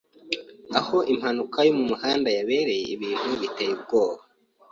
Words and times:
Aho 0.79 0.97
impanuka 1.13 1.57
yo 1.67 1.73
mumuhanda 1.77 2.29
yabereye 2.37 2.85
ibintu 2.95 3.29
biteye 3.41 3.73
ubwoba. 3.77 4.21